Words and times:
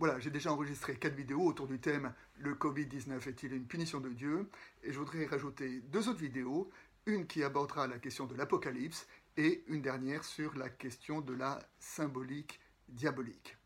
Voilà, 0.00 0.18
j'ai 0.18 0.30
déjà 0.30 0.50
enregistré 0.50 0.96
quatre 0.96 1.14
vidéos 1.14 1.42
autour 1.42 1.66
du 1.66 1.78
thème 1.78 2.14
Le 2.38 2.54
Covid-19 2.54 3.28
est-il 3.28 3.52
une 3.52 3.66
punition 3.66 4.00
de 4.00 4.08
Dieu? 4.08 4.48
Et 4.82 4.94
je 4.94 4.98
voudrais 4.98 5.26
rajouter 5.26 5.82
deux 5.92 6.08
autres 6.08 6.20
vidéos, 6.20 6.70
une 7.04 7.26
qui 7.26 7.44
abordera 7.44 7.86
la 7.86 7.98
question 7.98 8.24
de 8.24 8.34
l'Apocalypse 8.34 9.06
et 9.36 9.62
une 9.68 9.82
dernière 9.82 10.24
sur 10.24 10.56
la 10.56 10.70
question 10.70 11.20
de 11.20 11.34
la 11.34 11.58
symbolique 11.78 12.60
diabolique. 12.88 13.58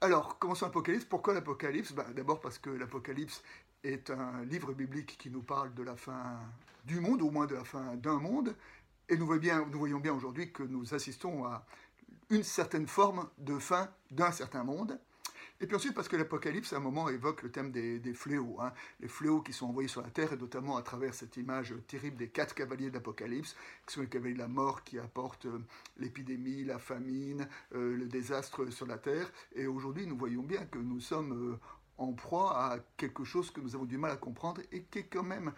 Alors, 0.00 0.40
commençons 0.40 0.66
l'Apocalypse. 0.66 1.04
Pourquoi 1.04 1.32
l'Apocalypse? 1.32 1.92
Ben, 1.92 2.10
D'abord 2.12 2.40
parce 2.40 2.58
que 2.58 2.70
l'Apocalypse 2.70 3.44
est 3.84 4.10
un 4.10 4.44
livre 4.46 4.72
biblique 4.72 5.16
qui 5.16 5.30
nous 5.30 5.42
parle 5.42 5.72
de 5.74 5.84
la 5.84 5.94
fin 5.94 6.40
du 6.86 6.98
monde, 6.98 7.22
au 7.22 7.30
moins 7.30 7.46
de 7.46 7.54
la 7.54 7.62
fin 7.62 7.94
d'un 7.94 8.18
monde. 8.18 8.56
Et 9.08 9.16
nous 9.16 9.26
voyons 9.26 9.40
bien, 9.40 9.64
nous 9.70 9.78
voyons 9.78 10.00
bien 10.00 10.12
aujourd'hui 10.12 10.50
que 10.50 10.64
nous 10.64 10.92
assistons 10.92 11.44
à 11.44 11.64
une 12.30 12.42
certaine 12.42 12.88
forme 12.88 13.30
de 13.38 13.60
fin 13.60 13.88
d'un 14.10 14.32
certain 14.32 14.64
monde. 14.64 14.98
Et 15.60 15.66
puis 15.66 15.74
ensuite, 15.74 15.94
parce 15.94 16.06
que 16.06 16.14
l'Apocalypse, 16.14 16.72
à 16.72 16.76
un 16.76 16.80
moment, 16.80 17.08
évoque 17.08 17.42
le 17.42 17.50
thème 17.50 17.72
des, 17.72 18.14
fléaux, 18.14 18.58
hein. 18.60 18.72
les 19.00 19.08
fléaux 19.08 19.40
qui 19.40 19.52
sont 19.52 19.66
envoyés 19.66 19.88
sur 19.88 20.02
la 20.02 20.10
terre, 20.10 20.32
et 20.32 20.36
notamment 20.36 20.76
à 20.76 20.82
travers 20.82 21.14
cette 21.14 21.36
image 21.36 21.74
terrible 21.88 22.16
des 22.16 22.28
quatre 22.28 22.54
cavaliers 22.54 22.90
de 22.90 22.94
l'Apocalypse, 22.94 23.56
qui 23.84 23.94
sont 23.94 24.02
les 24.02 24.08
cavaliers 24.08 24.34
de 24.34 24.38
la 24.38 24.46
mort 24.46 24.84
qui 24.84 25.00
apportent 25.00 25.46
euh, 25.46 25.58
l'épidémie, 25.96 26.62
la 26.62 26.78
famine, 26.78 27.48
euh, 27.74 27.96
le 27.96 28.06
désastre 28.06 28.70
sur 28.70 28.86
la 28.86 28.98
terre. 28.98 29.32
Et 29.56 29.66
aujourd'hui, 29.66 30.06
nous 30.06 30.16
voyons 30.16 30.42
bien 30.42 30.64
que 30.64 30.78
nous 30.78 31.00
sommes 31.00 31.32
euh, 31.32 31.58
en 31.96 32.12
proie 32.12 32.56
à 32.56 32.78
quelque 32.96 33.24
chose 33.24 33.50
que 33.50 33.60
nous 33.60 33.74
avons 33.74 33.84
du 33.84 33.98
mal 33.98 34.12
à 34.12 34.16
comprendre 34.16 34.60
et 34.70 34.84
qui 34.84 35.00
est 35.00 35.08
quand 35.10 35.24
même 35.24 35.52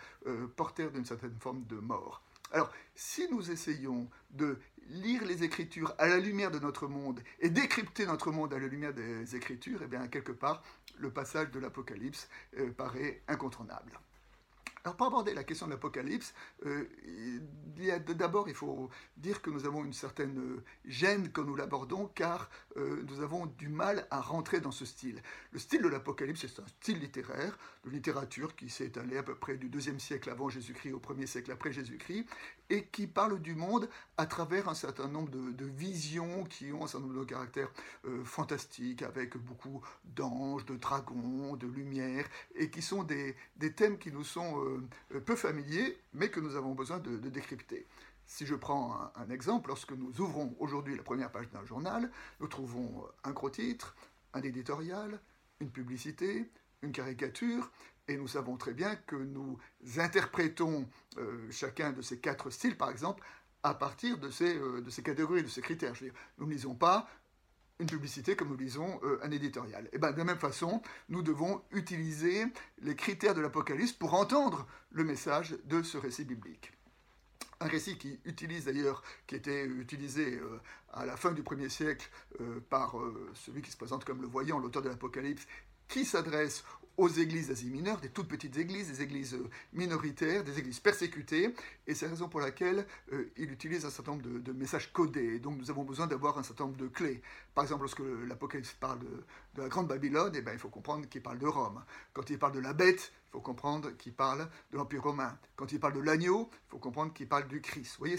porteur 0.56 0.90
d'une 0.90 1.04
certaine 1.04 1.36
forme 1.38 1.66
de 1.66 1.76
mort. 1.76 2.22
Alors, 2.52 2.72
si 2.94 3.28
nous 3.30 3.50
essayons 3.50 4.08
de 4.30 4.58
lire 4.88 5.24
les 5.24 5.44
Écritures 5.44 5.94
à 5.98 6.08
la 6.08 6.18
lumière 6.18 6.50
de 6.50 6.58
notre 6.58 6.88
monde 6.88 7.22
et 7.38 7.48
décrypter 7.48 8.06
notre 8.06 8.32
monde 8.32 8.52
à 8.52 8.58
la 8.58 8.66
lumière 8.66 8.92
des 8.92 9.36
Écritures, 9.36 9.80
eh 9.84 9.86
bien, 9.86 10.08
quelque 10.08 10.32
part, 10.32 10.62
le 10.98 11.10
passage 11.10 11.50
de 11.50 11.60
l'Apocalypse 11.60 12.28
euh, 12.58 12.72
paraît 12.72 13.22
incontournable. 13.28 13.92
Alors 14.84 14.96
pour 14.96 15.06
aborder 15.06 15.34
la 15.34 15.44
question 15.44 15.66
de 15.66 15.72
l'Apocalypse, 15.72 16.32
euh, 16.64 16.88
d'abord 18.14 18.48
il 18.48 18.54
faut 18.54 18.88
dire 19.18 19.42
que 19.42 19.50
nous 19.50 19.66
avons 19.66 19.84
une 19.84 19.92
certaine 19.92 20.38
euh, 20.38 20.64
gêne 20.86 21.30
quand 21.30 21.44
nous 21.44 21.54
l'abordons 21.54 22.06
car 22.14 22.48
euh, 22.78 23.02
nous 23.06 23.20
avons 23.20 23.44
du 23.44 23.68
mal 23.68 24.06
à 24.10 24.20
rentrer 24.20 24.60
dans 24.60 24.70
ce 24.70 24.86
style. 24.86 25.22
Le 25.52 25.58
style 25.58 25.82
de 25.82 25.88
l'Apocalypse 25.88 26.46
c'est 26.46 26.60
un 26.62 26.66
style 26.66 26.98
littéraire, 26.98 27.58
de 27.84 27.90
littérature 27.90 28.56
qui 28.56 28.70
s'est 28.70 28.86
étalé 28.86 29.18
à 29.18 29.22
peu 29.22 29.34
près 29.34 29.58
du 29.58 29.68
deuxième 29.68 30.00
siècle 30.00 30.30
avant 30.30 30.48
Jésus-Christ 30.48 30.92
au 30.92 31.00
premier 31.00 31.26
siècle 31.26 31.52
après 31.52 31.72
Jésus-Christ 31.72 32.26
et 32.70 32.86
qui 32.86 33.06
parle 33.06 33.40
du 33.40 33.54
monde 33.54 33.88
à 34.16 34.26
travers 34.26 34.68
un 34.68 34.74
certain 34.74 35.08
nombre 35.08 35.30
de, 35.30 35.64
visions 35.64 36.44
qui 36.44 36.72
ont 36.72 36.84
un 36.84 36.86
certain 36.86 37.06
nombre 37.06 37.20
de 37.20 37.24
caractères 37.24 37.70
fantastiques 38.24 39.02
avec 39.02 39.36
beaucoup 39.36 39.82
d'anges, 40.04 40.64
de 40.64 40.76
dragons, 40.76 41.56
de 41.56 41.66
lumière 41.66 42.26
et 42.54 42.70
qui 42.70 42.82
sont 42.82 43.02
des, 43.02 43.36
des 43.56 43.72
thèmes 43.72 43.98
qui 43.98 44.12
nous 44.12 44.24
sont 44.24 44.64
euh, 44.64 45.20
peu 45.20 45.36
familiers, 45.36 45.98
mais 46.12 46.30
que 46.30 46.40
nous 46.40 46.56
avons 46.56 46.74
besoin 46.74 46.98
de, 46.98 47.16
décrypter. 47.28 47.86
Si 48.26 48.46
je 48.46 48.54
prends 48.54 49.10
un, 49.16 49.30
exemple, 49.30 49.68
lorsque 49.68 49.92
nous 49.92 50.20
ouvrons 50.20 50.54
aujourd'hui 50.58 50.96
la 50.96 51.02
première 51.02 51.32
page 51.32 51.50
d'un 51.50 51.64
journal, 51.64 52.10
nous 52.40 52.48
trouvons 52.48 53.04
un 53.24 53.32
gros 53.32 53.50
titre, 53.50 53.96
un 54.34 54.42
éditorial, 54.42 55.20
une 55.60 55.70
publicité, 55.70 56.48
une 56.82 56.92
caricature, 56.92 57.70
et 58.10 58.16
nous 58.16 58.28
savons 58.28 58.56
très 58.56 58.74
bien 58.74 58.96
que 58.96 59.14
nous 59.14 59.58
interprétons 59.96 60.88
euh, 61.18 61.48
chacun 61.50 61.92
de 61.92 62.02
ces 62.02 62.18
quatre 62.18 62.50
styles, 62.50 62.76
par 62.76 62.90
exemple, 62.90 63.22
à 63.62 63.74
partir 63.74 64.18
de 64.18 64.30
ces, 64.30 64.56
euh, 64.56 64.80
de 64.80 64.90
catégories, 65.00 65.44
de 65.44 65.48
ces 65.48 65.62
critères. 65.62 65.94
Nous 66.38 66.46
ne 66.46 66.52
lisons 66.52 66.74
pas 66.74 67.08
une 67.78 67.86
publicité 67.86 68.34
comme 68.34 68.48
nous 68.48 68.56
lisons 68.56 69.00
euh, 69.04 69.20
un 69.22 69.30
éditorial. 69.30 69.88
Et 69.92 69.98
bien 69.98 70.10
de 70.12 70.18
la 70.18 70.24
même 70.24 70.38
façon, 70.38 70.82
nous 71.08 71.22
devons 71.22 71.62
utiliser 71.70 72.46
les 72.82 72.96
critères 72.96 73.34
de 73.34 73.40
l'Apocalypse 73.40 73.92
pour 73.92 74.14
entendre 74.14 74.66
le 74.90 75.04
message 75.04 75.56
de 75.64 75.82
ce 75.82 75.96
récit 75.96 76.24
biblique. 76.24 76.72
Un 77.60 77.68
récit 77.68 77.96
qui 77.96 78.18
utilise 78.24 78.64
d'ailleurs, 78.64 79.02
qui 79.26 79.36
était 79.36 79.66
utilisé 79.66 80.40
à 80.94 81.04
la 81.04 81.14
fin 81.18 81.32
du 81.32 81.42
1er 81.42 81.68
siècle 81.68 82.10
par 82.70 82.94
celui 83.34 83.60
qui 83.60 83.70
se 83.70 83.76
présente 83.76 84.06
comme 84.06 84.22
le 84.22 84.26
voyant, 84.26 84.58
l'auteur 84.58 84.80
de 84.80 84.88
l'Apocalypse, 84.88 85.46
qui 85.90 86.04
s'adresse 86.04 86.64
aux 86.96 87.08
églises 87.08 87.48
d'Asie 87.48 87.70
mineure, 87.70 87.98
des 87.98 88.10
toutes 88.10 88.28
petites 88.28 88.58
églises, 88.58 88.88
des 88.88 89.02
églises 89.02 89.34
euh, 89.34 89.48
minoritaires, 89.72 90.44
des 90.44 90.58
églises 90.58 90.80
persécutées, 90.80 91.54
et 91.86 91.94
c'est 91.94 92.04
la 92.04 92.10
raison 92.12 92.28
pour 92.28 92.40
laquelle 92.40 92.86
euh, 93.12 93.32
il 93.38 93.50
utilise 93.50 93.86
un 93.86 93.90
certain 93.90 94.12
nombre 94.12 94.40
de, 94.40 94.52
messages 94.52 94.92
codés. 94.92 95.38
Donc 95.38 95.58
nous 95.58 95.70
avons 95.70 95.84
besoin 95.84 96.06
d'avoir 96.06 96.38
un 96.38 96.42
certain 96.42 96.64
nombre 96.64 96.76
de 96.76 96.88
clés. 96.88 97.22
Par 97.54 97.64
exemple, 97.64 97.82
lorsque 97.82 98.02
l'Apocalypse 98.28 98.74
parle 98.74 98.98
de, 98.98 99.62
la 99.62 99.68
Grande 99.68 99.88
Babylone, 99.88 100.32
eh 100.34 100.42
ben, 100.42 100.52
il 100.52 100.58
faut 100.58 100.68
comprendre 100.68 101.08
qu'il 101.08 101.22
parle 101.22 101.38
de 101.38 101.46
Rome. 101.46 101.82
Quand 102.12 102.28
il 102.28 102.38
parle 102.38 102.52
de 102.52 102.60
la 102.60 102.74
bête, 102.74 103.12
il 103.30 103.32
faut 103.32 103.40
comprendre 103.40 103.90
qu'il 103.96 104.12
parle 104.12 104.48
de 104.72 104.76
l'Empire 104.76 105.04
romain. 105.04 105.38
Quand 105.54 105.70
il 105.70 105.78
parle 105.78 105.92
de 105.92 106.00
l'agneau, 106.00 106.50
il 106.52 106.70
faut 106.70 106.78
comprendre 106.78 107.12
qu'il 107.12 107.28
parle 107.28 107.46
du 107.46 107.60
Christ. 107.60 107.92
Vous 107.98 108.06
voyez, 108.06 108.16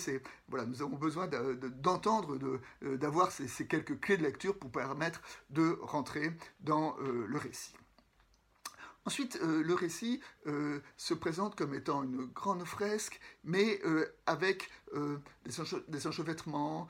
nous 0.50 0.82
avons 0.82 0.96
besoin 0.96 1.28
d'entendre, 1.28 2.40
euh, 2.84 2.98
d'avoir 2.98 3.32
ces, 3.32 3.50
ces, 3.50 3.68
quelques 3.68 4.00
clés 4.00 4.18
de 4.18 4.24
lecture 4.24 4.58
pour 4.58 4.72
permettre 4.72 5.22
de 5.50 5.78
rentrer 5.82 6.32
dans 6.62 6.96
le 7.00 7.38
récit. 7.38 7.74
Ensuite, 9.06 9.40
euh, 9.42 9.64
le 9.64 9.74
récit 9.74 10.20
euh, 10.46 10.80
se 10.96 11.16
présente 11.16 11.56
comme 11.56 11.74
étant 11.74 12.04
une 12.04 12.26
grande 12.26 12.64
fresque, 12.66 13.20
mais 13.44 13.80
euh, 13.84 14.06
avec 14.28 14.70
des, 15.88 16.08
enchevêtrements, 16.08 16.90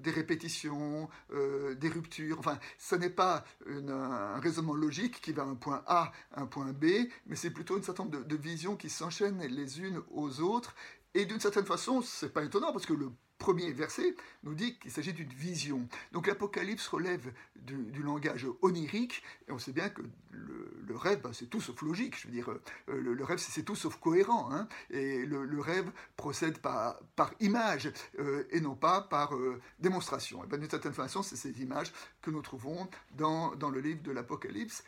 des 0.00 0.10
répétitions, 0.10 1.08
des 1.30 1.88
ruptures. 1.88 2.36
Enfin, 2.40 2.58
ce 2.78 2.96
n'est 2.96 3.10
pas 3.10 3.44
un 3.64 4.40
raisonnement 4.40 4.74
logique 4.74 5.20
qui 5.20 5.30
va 5.30 5.44
d'un 5.44 5.54
point 5.54 5.84
A 5.86 6.10
à 6.32 6.40
un 6.40 6.46
point 6.46 6.72
B, 6.72 6.86
mais 7.26 7.36
c'est 7.36 7.52
plutôt 7.52 7.76
une 7.76 7.84
certaine 7.84 8.10
de, 8.10 8.24
de 8.24 8.74
qui 8.74 8.90
s'enchaînent 8.90 9.40
les 9.46 9.80
unes 9.80 10.02
aux 10.10 10.40
autres. 10.40 10.74
Et 11.14 11.24
d'une 11.24 11.40
certaine 11.40 11.66
façon, 11.66 12.02
c'est 12.02 12.32
pas 12.32 12.44
étonnant 12.44 12.72
parce 12.72 12.86
que 12.86 12.92
le 12.92 13.10
premier 13.38 13.72
verset 13.72 14.14
nous 14.42 14.54
dit 14.54 14.78
qu'il 14.78 14.90
s'agit 14.90 15.12
d'une 15.12 15.32
vision. 15.32 15.88
Donc 16.12 16.26
l'Apocalypse 16.26 16.86
relève 16.88 17.32
du, 17.56 18.02
langage 18.02 18.46
onirique, 18.62 19.22
et 19.48 19.52
on 19.52 19.58
sait 19.58 19.72
bien 19.72 19.88
que 19.88 20.02
le, 20.30 20.96
rêve, 20.96 21.20
ben, 21.22 21.32
c'est 21.32 21.46
tout 21.46 21.60
sauf 21.60 21.80
logique, 21.82 22.18
je 22.18 22.26
veux 22.26 22.32
dire, 22.32 22.50
euh, 22.50 23.00
le, 23.00 23.24
rêve, 23.24 23.38
c'est 23.38 23.62
tout 23.62 23.76
sauf 23.76 23.96
cohérent, 23.96 24.52
hein. 24.52 24.66
et 24.90 25.24
le, 25.24 25.60
rêve 25.60 25.90
procède 26.16 26.58
par, 26.58 26.98
image, 27.40 27.92
euh, 28.18 28.44
et 28.50 28.60
non 28.60 28.74
pas 28.74 29.02
par 29.02 29.34
euh, 29.34 29.60
démonstration. 29.78 30.42
Et 30.44 30.46
ben, 30.46 30.58
d'une 30.58 30.70
certaine 30.70 30.94
façon, 30.94 31.22
c'est 31.22 31.36
ces 31.36 31.62
images 31.62 31.92
que 32.22 32.30
nous 32.30 32.42
trouvons 32.42 32.88
dans, 33.12 33.54
dans 33.54 33.70
le 33.70 33.80
livre 33.80 34.02
de 34.02 34.10
l'Apocalypse. 34.10 34.82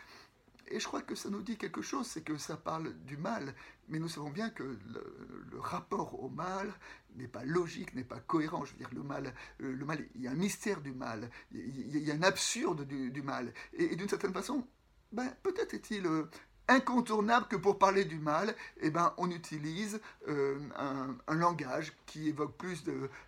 Et 0.71 0.79
je 0.79 0.87
crois 0.87 1.03
que 1.03 1.17
ça 1.17 1.31
nous 1.31 1.43
dit 1.43 1.57
quelque 1.57 1.83
chose, 1.83 2.07
c'est 2.07 2.23
que 2.23 2.37
ça 2.37 2.57
parle 2.57 2.95
du 3.05 3.17
mal, 3.17 3.55
mais 3.89 3.99
nous 3.99 4.09
savons 4.09 4.31
bien 4.31 4.51
que 4.51 4.63
le, 4.63 5.59
rapport 5.59 6.23
au 6.23 6.29
mal 6.29 6.73
n'est 7.17 7.29
pas 7.29 7.45
logique, 7.45 7.95
n'est 7.95 8.05
pas 8.05 8.21
cohérent. 8.21 8.65
Je 8.65 8.73
veux 8.73 8.79
dire, 8.79 8.91
le 8.95 9.03
mal, 9.03 9.35
euh, 9.61 9.73
le 9.75 9.85
mal, 9.85 10.07
il 10.15 10.23
y 10.23 10.29
a 10.29 10.31
un 10.31 10.35
mystère 10.37 10.81
du 10.81 10.93
mal, 10.93 11.29
il 11.53 11.99
y 11.99 12.11
a 12.11 12.15
un 12.15 12.23
absurde 12.23 12.87
du, 12.87 13.23
mal. 13.23 13.53
Et, 13.75 13.97
d'une 13.97 14.09
certaine 14.09 14.33
façon, 14.33 14.67
ben, 15.13 15.29
peut-être 15.43 15.75
est-il 15.75 16.07
euh, 16.07 16.31
incontournable 16.69 17.49
que 17.49 17.57
pour 17.57 17.79
parler 17.79 18.05
du 18.05 18.19
mal, 18.19 18.55
eh 18.81 18.91
ben, 18.91 19.13
on 19.19 19.31
utilise 19.31 20.01
euh, 20.29 20.59
un, 20.77 21.35
langage 21.35 21.93
qui 22.07 22.29
évoque 22.29 22.57
plus 22.57 22.85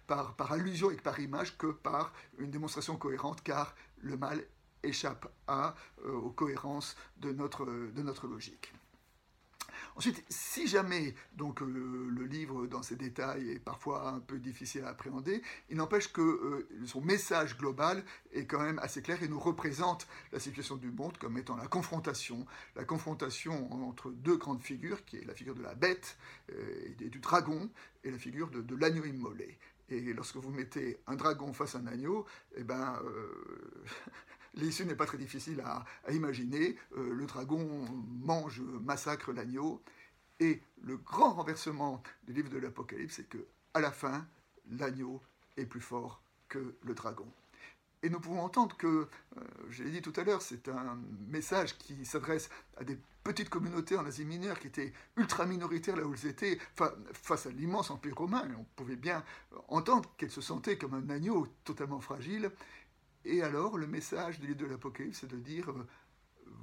par, 0.06 0.34
par 0.36 0.52
allusion 0.52 0.90
et 0.90 0.96
par 0.96 1.18
image 1.18 1.58
que 1.58 1.66
par 1.66 2.12
une 2.38 2.50
démonstration 2.50 2.96
cohérente, 2.96 3.42
car 3.42 3.74
le 4.00 4.16
mal 4.16 4.44
échappe 4.82 5.32
à, 5.46 5.74
euh, 6.04 6.12
aux 6.12 6.30
cohérences 6.30 6.96
de 7.18 7.32
notre, 7.32 7.64
de 7.66 8.02
notre 8.02 8.26
logique. 8.26 8.72
Ensuite, 9.94 10.24
si 10.30 10.66
jamais 10.66 11.14
donc 11.34 11.60
euh, 11.60 11.66
le 11.66 12.24
livre 12.24 12.66
dans 12.66 12.82
ses 12.82 12.96
détails 12.96 13.50
est 13.50 13.58
parfois 13.58 14.08
un 14.08 14.20
peu 14.20 14.38
difficile 14.38 14.84
à 14.84 14.88
appréhender, 14.88 15.42
il 15.68 15.76
n'empêche 15.76 16.10
que 16.12 16.22
euh, 16.22 16.68
son 16.86 17.02
message 17.02 17.58
global 17.58 18.02
est 18.32 18.46
quand 18.46 18.60
même 18.60 18.78
assez 18.78 19.02
clair 19.02 19.22
et 19.22 19.28
nous 19.28 19.40
représente 19.40 20.06
la 20.32 20.40
situation 20.40 20.76
du 20.76 20.90
monde 20.90 21.18
comme 21.18 21.36
étant 21.36 21.56
la 21.56 21.66
confrontation, 21.66 22.46
la 22.74 22.84
confrontation 22.84 23.70
entre 23.88 24.10
deux 24.10 24.36
grandes 24.36 24.62
figures, 24.62 25.04
qui 25.04 25.18
est 25.18 25.24
la 25.24 25.34
figure 25.34 25.54
de 25.54 25.62
la 25.62 25.74
bête 25.74 26.16
et 27.00 27.08
du 27.08 27.18
dragon 27.18 27.70
et 28.04 28.10
la 28.10 28.18
figure 28.18 28.50
de, 28.50 28.62
de 28.62 28.76
l'agneau 28.76 29.04
immolé. 29.04 29.58
Et 29.88 30.14
lorsque 30.14 30.36
vous 30.36 30.50
mettez 30.50 31.00
un 31.06 31.16
dragon 31.16 31.52
face 31.52 31.74
à 31.74 31.78
un 31.78 31.86
agneau, 31.86 32.24
eh 32.56 32.64
ben, 32.64 32.98
L'issue 34.54 34.84
n'est 34.84 34.94
pas 34.94 35.06
très 35.06 35.18
difficile 35.18 35.62
à, 35.62 35.84
imaginer. 36.12 36.76
Euh, 36.96 37.14
le 37.14 37.26
dragon 37.26 37.66
mange, 38.22 38.60
massacre 38.60 39.32
l'agneau. 39.32 39.82
Et 40.40 40.60
le 40.82 40.96
grand 40.96 41.34
renversement 41.34 42.02
du 42.24 42.32
livre 42.32 42.50
de 42.50 42.58
l'Apocalypse, 42.58 43.16
c'est 43.16 43.28
que 43.28 43.46
à 43.74 43.80
la 43.80 43.92
fin, 43.92 44.26
l'agneau 44.70 45.22
est 45.56 45.66
plus 45.66 45.80
fort 45.80 46.22
que 46.48 46.76
le 46.82 46.94
dragon. 46.94 47.26
Et 48.02 48.10
nous 48.10 48.18
pouvons 48.18 48.40
entendre 48.40 48.76
que, 48.76 48.86
euh, 48.86 49.40
je 49.70 49.84
l'ai 49.84 49.90
dit 49.90 50.02
tout 50.02 50.12
à 50.16 50.24
l'heure, 50.24 50.42
c'est 50.42 50.68
un 50.68 50.98
message 51.28 51.78
qui 51.78 52.04
s'adresse 52.04 52.50
à 52.76 52.84
des 52.84 52.98
petites 53.22 53.48
communautés 53.48 53.96
en 53.96 54.04
Asie 54.04 54.24
mineure 54.24 54.58
qui 54.58 54.66
étaient 54.66 54.92
ultra 55.16 55.46
minoritaires 55.46 55.94
là 55.94 56.04
où 56.04 56.12
elles 56.12 56.26
étaient, 56.26 56.58
face 57.12 57.46
à 57.46 57.50
l'immense 57.50 57.92
empire 57.92 58.16
romain. 58.16 58.42
on 58.58 58.64
pouvait 58.74 58.96
bien 58.96 59.22
entendre 59.68 60.10
qu'elles 60.16 60.32
se 60.32 60.40
sentaient 60.40 60.76
comme 60.76 60.94
un 60.94 61.08
agneau 61.10 61.46
totalement 61.62 62.00
fragile. 62.00 62.50
Et 63.24 63.42
alors, 63.42 63.78
le 63.78 63.86
message 63.86 64.40
du 64.40 64.48
livre 64.48 64.60
de 64.60 64.66
l'Apocalypse, 64.66 65.20
c'est 65.20 65.30
de 65.30 65.36
dire 65.36 65.70
euh, 65.70 65.86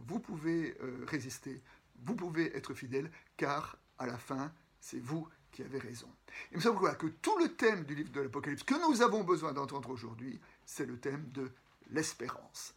vous 0.08 0.20
pouvez 0.20 0.76
euh, 0.82 1.06
résister, 1.08 1.62
vous 2.04 2.16
pouvez 2.16 2.56
être 2.56 2.74
fidèle, 2.74 3.12
car 3.38 3.78
à 3.98 4.06
la 4.06 4.18
fin, 4.18 4.52
c'est 4.80 5.00
vous 5.00 5.28
qui 5.52 5.64
avez 5.64 5.80
raison. 5.80 6.10
Il 6.52 6.58
me 6.58 6.62
semble 6.62 6.98
que 6.98 7.08
tout 7.08 7.38
le 7.40 7.50
thème 7.56 7.84
du 7.84 7.96
livre 7.96 8.12
de 8.12 8.22
l'Apocalypse 8.22 8.64
que 8.64 8.90
nous 8.90 9.02
avons 9.02 9.24
besoin 9.24 9.54
d'entendre 9.54 9.90
aujourd'hui, 9.90 10.40
c'est 10.66 10.86
le 10.86 11.00
thème 11.00 11.28
de 11.34 11.52
l'espérance. 11.90 12.76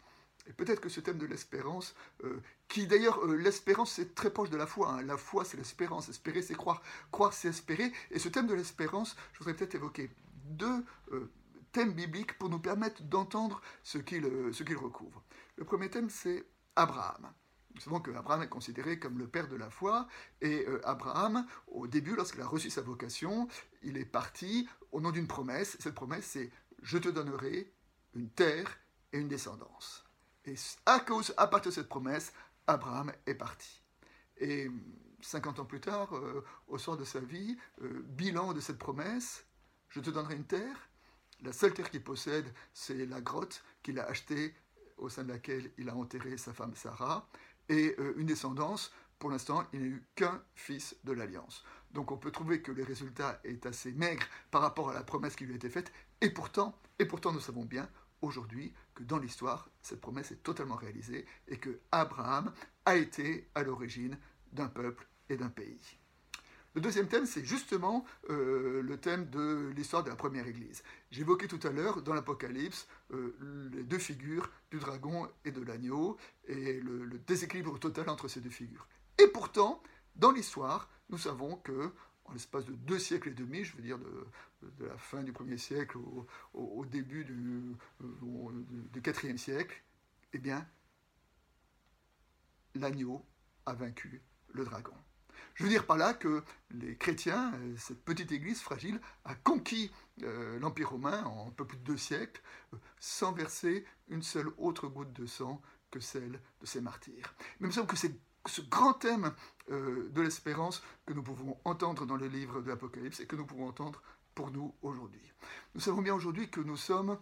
Et 0.48 0.52
peut-être 0.52 0.80
que 0.80 0.88
ce 0.88 1.00
thème 1.00 1.18
de 1.18 1.26
l'espérance, 1.26 1.94
euh, 2.24 2.40
qui 2.66 2.86
d'ailleurs, 2.86 3.24
l'espérance, 3.26 3.92
c'est 3.92 4.14
très 4.14 4.30
proche 4.30 4.50
de 4.50 4.56
la 4.56 4.66
foi. 4.66 4.90
Hein. 4.90 5.02
La 5.02 5.16
foi, 5.16 5.44
c'est 5.44 5.56
l'espérance. 5.56 6.08
Espérer, 6.08 6.42
c'est 6.42 6.54
croire. 6.54 6.82
Croire, 7.12 7.32
c'est 7.32 7.48
espérer. 7.48 7.92
Et 8.10 8.18
ce 8.18 8.28
thème 8.28 8.48
de 8.48 8.54
l'espérance, 8.54 9.16
je 9.32 9.38
voudrais 9.38 9.54
peut-être 9.54 9.76
évoquer 9.76 10.10
deux 10.46 10.84
thèmes 11.72 11.92
bibliques 11.92 12.38
pour 12.38 12.48
nous 12.48 12.58
permettre 12.58 13.02
d'entendre 13.02 13.60
ce 13.82 13.98
qu'il 13.98 14.24
recouvre. 14.76 15.22
Le 15.56 15.64
premier 15.64 15.90
thème, 15.90 16.10
c'est 16.10 16.46
Abraham. 16.76 17.32
Nous 17.74 17.80
savons 17.80 18.00
qu'Abraham 18.00 18.42
est 18.42 18.48
considéré 18.48 18.98
comme 18.98 19.18
le 19.18 19.26
père 19.26 19.48
de 19.48 19.56
la 19.56 19.70
foi, 19.70 20.06
et 20.42 20.66
Abraham, 20.84 21.46
au 21.68 21.86
début, 21.86 22.14
lorsqu'il 22.14 22.42
a 22.42 22.46
reçu 22.46 22.68
sa 22.68 22.82
vocation, 22.82 23.48
il 23.82 23.96
est 23.96 24.04
parti 24.04 24.68
au 24.90 25.00
nom 25.00 25.10
d'une 25.10 25.26
promesse. 25.26 25.78
Cette 25.80 25.94
promesse, 25.94 26.26
c'est 26.26 26.50
Je 26.82 26.98
te 26.98 27.08
donnerai 27.08 27.72
une 28.14 28.28
terre 28.28 28.78
et 29.12 29.18
une 29.18 29.28
descendance. 29.28 30.04
Et 30.44 30.54
à 30.86 31.00
cause, 31.00 31.32
à 31.36 31.46
partir 31.46 31.70
de 31.70 31.74
cette 31.74 31.88
promesse, 31.88 32.32
Abraham 32.66 33.12
est 33.26 33.34
parti. 33.34 33.82
Et 34.38 34.70
50 35.20 35.60
ans 35.60 35.64
plus 35.64 35.80
tard, 35.80 36.16
euh, 36.16 36.44
au 36.66 36.78
soir 36.78 36.96
de 36.96 37.04
sa 37.04 37.20
vie, 37.20 37.56
euh, 37.82 38.02
bilan 38.08 38.52
de 38.52 38.60
cette 38.60 38.78
promesse, 38.78 39.46
je 39.88 40.00
te 40.00 40.10
donnerai 40.10 40.34
une 40.34 40.44
terre. 40.44 40.88
La 41.42 41.52
seule 41.52 41.74
terre 41.74 41.90
qu'il 41.90 42.04
possède, 42.04 42.46
c'est 42.72 43.06
la 43.06 43.20
grotte 43.20 43.64
qu'il 43.82 43.98
a 43.98 44.06
achetée, 44.06 44.54
au 44.96 45.08
sein 45.08 45.24
de 45.24 45.32
laquelle 45.32 45.72
il 45.76 45.88
a 45.88 45.96
enterré 45.96 46.36
sa 46.36 46.52
femme 46.52 46.74
Sarah, 46.76 47.28
et 47.68 47.96
euh, 47.98 48.14
une 48.16 48.26
descendance. 48.26 48.92
Pour 49.18 49.30
l'instant, 49.30 49.64
il 49.72 49.80
n'a 49.80 49.86
eu 49.86 50.04
qu'un 50.14 50.42
fils 50.54 50.96
de 51.04 51.12
l'alliance. 51.12 51.64
Donc 51.90 52.12
on 52.12 52.16
peut 52.16 52.30
trouver 52.30 52.62
que 52.62 52.70
le 52.70 52.84
résultat 52.84 53.40
est 53.44 53.66
assez 53.66 53.92
maigre 53.92 54.26
par 54.50 54.62
rapport 54.62 54.90
à 54.90 54.94
la 54.94 55.02
promesse 55.02 55.34
qui 55.34 55.44
lui 55.44 55.52
a 55.52 55.56
été 55.56 55.68
faite, 55.68 55.92
et 56.20 56.30
pourtant, 56.30 56.78
et 56.98 57.06
pourtant 57.06 57.32
nous 57.32 57.40
savons 57.40 57.64
bien 57.64 57.88
aujourd'hui 58.20 58.72
que 58.94 59.02
dans 59.02 59.18
l'histoire, 59.18 59.68
cette 59.80 60.00
promesse 60.00 60.30
est 60.30 60.42
totalement 60.42 60.76
réalisée 60.76 61.26
et 61.48 61.58
que 61.58 61.80
Abraham 61.90 62.52
a 62.84 62.96
été 62.96 63.50
à 63.56 63.64
l'origine 63.64 64.16
d'un 64.52 64.68
peuple 64.68 65.08
et 65.28 65.36
d'un 65.36 65.50
pays. 65.50 65.98
Le 66.74 66.80
deuxième 66.80 67.06
thème, 67.06 67.26
c'est 67.26 67.44
justement 67.44 68.04
euh, 68.30 68.82
le 68.82 68.96
thème 68.96 69.28
de 69.28 69.70
l'histoire 69.76 70.02
de 70.02 70.08
la 70.08 70.16
première 70.16 70.46
Église. 70.46 70.82
J'évoquais 71.10 71.48
tout 71.48 71.60
à 71.64 71.70
l'heure 71.70 72.02
dans 72.02 72.14
l'Apocalypse 72.14 72.88
euh, 73.12 73.36
les 73.72 73.82
deux 73.82 73.98
figures 73.98 74.50
du 74.70 74.78
dragon 74.78 75.28
et 75.44 75.50
de 75.50 75.62
l'agneau 75.62 76.16
et 76.46 76.80
le, 76.80 77.04
le 77.04 77.18
déséquilibre 77.18 77.78
total 77.78 78.08
entre 78.08 78.26
ces 78.28 78.40
deux 78.40 78.50
figures. 78.50 78.86
Et 79.18 79.26
pourtant, 79.26 79.82
dans 80.16 80.32
l'histoire, 80.32 80.88
nous 81.10 81.18
savons 81.18 81.56
que 81.56 81.92
en 82.24 82.32
l'espace 82.32 82.64
de 82.64 82.72
deux 82.72 82.98
siècles 82.98 83.30
et 83.30 83.34
demi, 83.34 83.64
je 83.64 83.76
veux 83.76 83.82
dire 83.82 83.98
de, 83.98 84.84
la 84.84 84.96
fin 84.96 85.22
du 85.22 85.32
premier 85.32 85.58
siècle 85.58 85.98
au, 86.54 86.86
début 86.86 87.24
du, 87.24 89.00
quatrième 89.02 89.38
siècle, 89.38 89.82
eh 90.32 90.38
bien, 90.38 90.66
l'agneau 92.74 93.24
a 93.66 93.74
vaincu 93.74 94.22
le 94.52 94.64
dragon. 94.64 94.94
Je 95.54 95.64
veux 95.64 95.68
dire 95.68 95.86
par 95.86 95.96
là 95.96 96.14
que 96.14 96.42
les 96.70 96.96
chrétiens, 96.96 97.52
cette 97.76 98.02
petite 98.04 98.32
église 98.32 98.60
fragile, 98.60 99.00
a 99.24 99.34
conquis 99.34 99.90
euh, 100.22 100.58
l'Empire 100.58 100.90
romain 100.90 101.24
en 101.24 101.48
un 101.48 101.50
peu 101.50 101.66
plus 101.66 101.78
de 101.78 101.84
deux 101.84 101.96
siècles, 101.96 102.42
euh, 102.74 102.76
sans 102.98 103.32
verser 103.32 103.84
une 104.08 104.22
seule 104.22 104.50
autre 104.58 104.88
goutte 104.88 105.12
de 105.12 105.26
sang 105.26 105.60
que 105.90 106.00
celle 106.00 106.40
de 106.60 106.66
ses 106.66 106.80
martyrs. 106.80 107.34
Mais 107.60 107.66
il 107.66 107.66
me 107.66 107.72
semble 107.72 107.86
que 107.86 107.96
c'est 107.96 108.14
ce 108.46 108.60
grand 108.62 108.94
thème 108.94 109.32
euh, 109.70 110.08
de 110.10 110.22
l'espérance 110.22 110.82
que 111.06 111.12
nous 111.12 111.22
pouvons 111.22 111.58
entendre 111.64 112.06
dans 112.06 112.16
le 112.16 112.28
livre 112.28 112.60
de 112.60 112.68
l'Apocalypse 112.68 113.20
et 113.20 113.26
que 113.26 113.36
nous 113.36 113.46
pouvons 113.46 113.68
entendre 113.68 114.02
pour 114.34 114.50
nous 114.50 114.74
aujourd'hui. 114.82 115.32
Nous 115.74 115.80
savons 115.80 116.02
bien 116.02 116.14
aujourd'hui 116.14 116.50
que 116.50 116.60
nous 116.60 116.76
sommes 116.76 117.18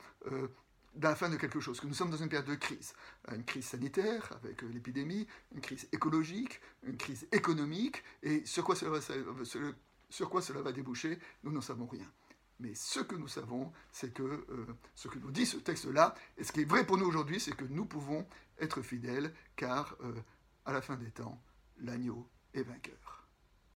euh, 0.95 0.99
dans 0.99 1.09
la 1.09 1.17
fin 1.17 1.29
de 1.29 1.37
quelque 1.37 1.61
chose, 1.61 1.81
que 1.81 1.87
nous 1.87 1.95
sommes 1.95 2.11
dans 2.11 2.17
une 2.17 2.29
période 2.29 2.49
de 2.49 2.55
crise. 2.55 2.95
Une 3.31 3.45
crise 3.45 3.67
sanitaire 3.67 4.33
avec 4.43 4.63
euh, 4.63 4.69
l'épidémie, 4.69 5.27
une 5.55 5.61
crise 5.61 5.89
écologique, 5.93 6.61
une 6.83 6.97
crise 6.97 7.27
économique, 7.33 8.03
et 8.23 8.41
va, 8.41 9.01
sur 10.11 10.31
quoi 10.31 10.43
cela 10.43 10.61
va 10.61 10.73
déboucher, 10.73 11.19
nous 11.45 11.53
n'en 11.53 11.61
savons 11.61 11.87
rien. 11.87 12.07
Mais 12.59 12.75
ce 12.75 13.01
que 13.01 13.17
nous 13.17 13.29
savons, 13.29 13.73
c'est 13.91 14.13
que 14.13 14.45
ce 14.95 15.09
que 15.09 15.19
nous 15.19 15.31
dit 15.31 15.47
ce 15.47 15.57
texte-là, 15.57 16.15
et 16.37 16.45
ce 16.45 16.53
qui 16.53 16.61
est 16.61 16.65
vrai 16.67 16.85
pour 16.85 16.99
nous 16.99 17.07
aujourd'hui, 17.07 17.41
c'est 17.41 17.57
que 17.57 17.65
nous 17.65 17.87
pouvons 17.87 18.27
être 18.59 18.83
fidèles, 18.83 19.33
car 19.57 19.97
à 20.67 20.73
la 20.73 20.83
fin 20.83 20.97
des 20.97 21.11
temps, 21.11 21.43
l'agneau 21.79 22.29
est 22.53 22.63
vainqueur. 22.63 23.20